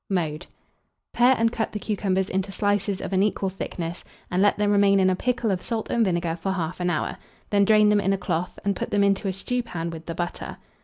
Mode. 0.09 0.47
Pare 1.13 1.35
and 1.37 1.51
cut 1.51 1.73
the 1.73 1.79
cucumbers 1.79 2.27
into 2.27 2.51
slices 2.51 3.01
of 3.01 3.13
an 3.13 3.21
equal 3.21 3.51
thickness, 3.51 4.03
and 4.31 4.41
let 4.41 4.57
them 4.57 4.71
remain 4.71 4.99
in 4.99 5.11
a 5.11 5.15
pickle 5.15 5.51
of 5.51 5.61
salt 5.61 5.91
and 5.91 6.03
vinegar 6.03 6.35
for 6.41 6.53
1/2 6.53 6.89
hour; 6.89 7.19
then 7.51 7.65
drain 7.65 7.89
them 7.89 8.01
in 8.01 8.11
a 8.11 8.17
cloth, 8.17 8.57
and 8.65 8.75
put 8.75 8.89
them 8.89 9.03
into 9.03 9.27
a 9.27 9.31
stewpan 9.31 9.91
with 9.91 10.07
the 10.07 10.15
butter. 10.15 10.57